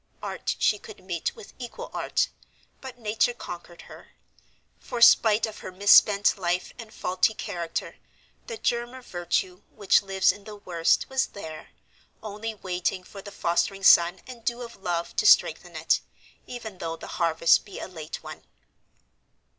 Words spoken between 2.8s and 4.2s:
but nature conquered her.